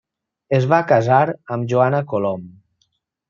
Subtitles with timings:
[0.59, 1.19] Es va casar
[1.57, 2.49] amb Joana Colom.